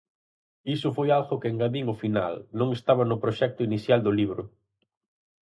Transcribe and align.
Iso 0.75 0.89
foi 0.97 1.09
algo 1.17 1.39
que 1.41 1.51
engadín 1.53 1.85
ao 1.89 1.99
final, 2.03 2.33
non 2.59 2.69
estaba 2.77 3.03
no 3.05 3.21
proxecto 3.23 3.61
inicial 3.69 3.99
do 4.03 4.15
libro. 4.19 4.43